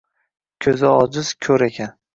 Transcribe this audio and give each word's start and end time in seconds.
Ko‘zi 0.67 0.89
ojiz– 0.95 1.33
ko‘r 1.49 1.71
ekan. 1.73 1.99